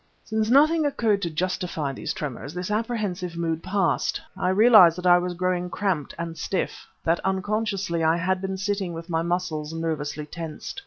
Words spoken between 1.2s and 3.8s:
to justify these tremors, this apprehensive mood